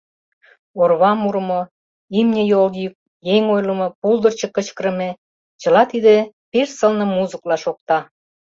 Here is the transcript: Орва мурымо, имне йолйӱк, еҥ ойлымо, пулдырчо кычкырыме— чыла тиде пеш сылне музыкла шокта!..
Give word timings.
Орва 0.81 1.11
мурымо, 1.21 1.61
имне 2.19 2.41
йолйӱк, 2.51 2.95
еҥ 3.35 3.43
ойлымо, 3.55 3.87
пулдырчо 3.99 4.47
кычкырыме— 4.55 5.09
чыла 5.61 5.83
тиде 5.91 6.15
пеш 6.51 6.67
сылне 6.77 7.05
музыкла 7.17 7.57
шокта!.. 7.63 7.97